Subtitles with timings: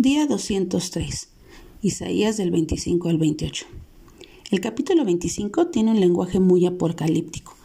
[0.00, 1.28] Día 203.
[1.82, 3.66] Isaías del 25 al 28.
[4.52, 7.56] El capítulo 25 tiene un lenguaje muy apocalíptico.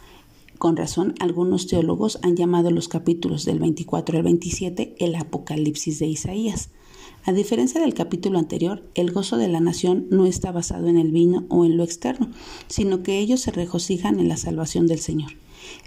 [0.58, 6.06] Con razón, algunos teólogos han llamado los capítulos del 24 al 27 el Apocalipsis de
[6.06, 6.70] Isaías.
[7.24, 11.12] A diferencia del capítulo anterior, el gozo de la nación no está basado en el
[11.12, 12.32] vino o en lo externo,
[12.66, 15.30] sino que ellos se regocijan en la salvación del Señor.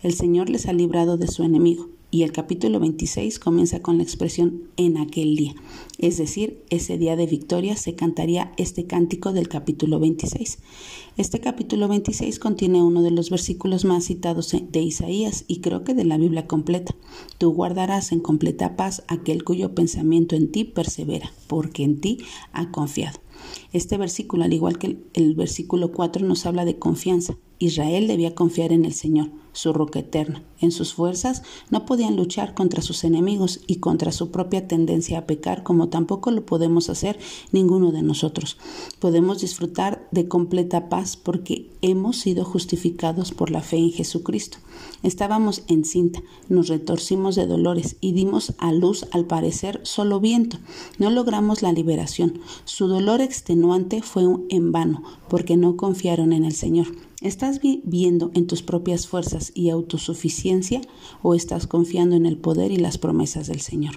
[0.01, 4.03] El Señor les ha librado de su enemigo, y el capítulo 26 comienza con la
[4.03, 5.53] expresión en aquel día,
[5.99, 10.57] es decir, ese día de victoria se cantaría este cántico del capítulo 26.
[11.15, 15.93] Este capítulo 26 contiene uno de los versículos más citados de Isaías y creo que
[15.93, 16.95] de la Biblia completa.
[17.37, 22.17] Tú guardarás en completa paz aquel cuyo pensamiento en ti persevera, porque en ti
[22.51, 23.19] ha confiado.
[23.73, 27.37] Este versículo, al igual que el, versículo 4, nos habla de confianza.
[27.59, 30.43] Israel debía confiar en el Señor, su roca eterna.
[30.59, 35.25] En sus fuerzas no podían luchar contra sus enemigos y contra su propia tendencia a
[35.25, 37.17] pecar, como tampoco lo podemos hacer
[37.51, 38.57] ninguno de nosotros.
[38.99, 44.59] Podemos disfrutar de completa paz porque hemos sido justificados por la fe en Jesucristo.
[45.01, 50.57] Estábamos en cinta, nos retorcimos de dolores y dimos a luz al parecer solo viento.
[50.99, 52.39] No logramos la liberación.
[52.65, 57.06] Su dolor extenuante fue en vano, porque no confiaron en el Señor.
[57.23, 60.81] ¿Estás viviendo en tus propias fuerzas y autosuficiencia
[61.23, 63.95] o estás confiando en el poder y las promesas del Señor?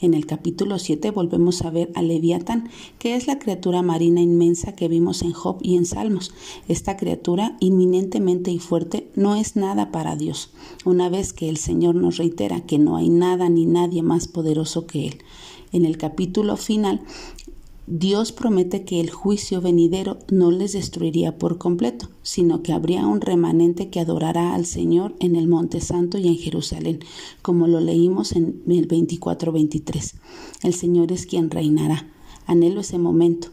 [0.00, 4.74] En el capítulo 7 volvemos a ver a Leviatán, que es la criatura marina inmensa
[4.74, 6.32] que vimos en Job y en Salmos.
[6.66, 10.50] Esta criatura inminentemente y fuerte no es nada para Dios,
[10.86, 14.86] una vez que el Señor nos reitera que no hay nada ni nadie más poderoso
[14.86, 15.18] que Él.
[15.72, 17.02] En el capítulo final
[17.88, 23.20] Dios promete que el juicio venidero no les destruiría por completo, sino que habría un
[23.20, 27.00] remanente que adorará al Señor en el Monte Santo y en Jerusalén,
[27.42, 30.14] como lo leímos en el 24-23.
[30.62, 32.11] El Señor es quien reinará.
[32.46, 33.48] Anhelo ese momento.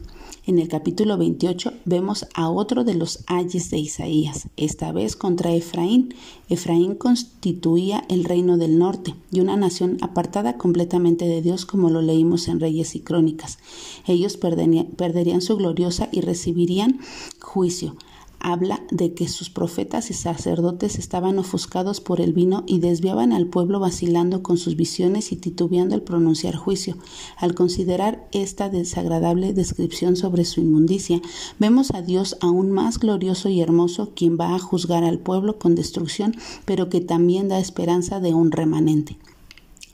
[0.46, 5.52] En el capítulo 28 vemos a otro de los ayes de Isaías, esta vez contra
[5.52, 6.14] Efraín.
[6.48, 12.00] Efraín constituía el reino del norte y una nación apartada completamente de Dios como lo
[12.00, 13.58] leímos en Reyes y Crónicas.
[14.06, 17.00] Ellos perderían su gloriosa y recibirían
[17.40, 17.96] juicio
[18.40, 23.46] habla de que sus profetas y sacerdotes estaban ofuscados por el vino y desviaban al
[23.46, 26.96] pueblo vacilando con sus visiones y titubeando al pronunciar juicio.
[27.36, 31.20] Al considerar esta desagradable descripción sobre su inmundicia,
[31.58, 35.74] vemos a Dios aún más glorioso y hermoso, quien va a juzgar al pueblo con
[35.74, 36.34] destrucción,
[36.64, 39.18] pero que también da esperanza de un remanente.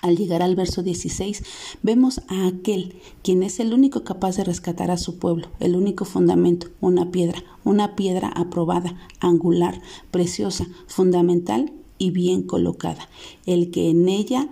[0.06, 1.42] Al llegar al verso 16,
[1.82, 2.94] vemos a aquel
[3.24, 7.42] quien es el único capaz de rescatar a su pueblo, el único fundamento, una piedra,
[7.64, 13.08] una piedra aprobada, angular, preciosa, fundamental y bien colocada.
[13.46, 14.48] El que en ella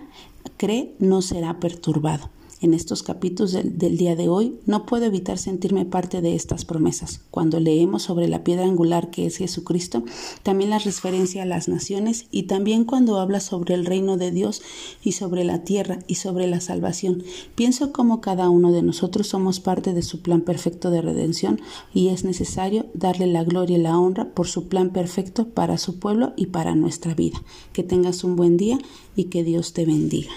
[0.56, 2.30] cree no será perturbado
[2.64, 7.20] en estos capítulos del, día de hoy, no puedo evitar sentirme parte de estas promesas.
[7.30, 10.02] Cuando leemos sobre la piedra angular que es Jesucristo,
[10.42, 14.62] también la referencia a las naciones y también cuando habla sobre el reino de Dios
[15.02, 17.22] y sobre la tierra y sobre la salvación.
[17.54, 21.60] Pienso como cada uno de nosotros somos parte de su plan perfecto de redención
[21.92, 25.98] y es necesario darle la gloria y la honra por su plan perfecto para su
[25.98, 27.42] pueblo y para nuestra vida.
[27.74, 28.78] Que tengas un buen día
[29.16, 30.32] y que Dios te bendiga.